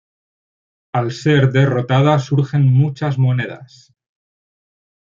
Al 0.95 1.11
ser 1.11 1.51
derrotada 1.51 2.17
surgen 2.17 2.65
muchas 2.65 3.19
monedas. 3.19 3.93